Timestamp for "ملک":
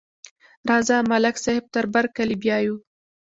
1.09-1.35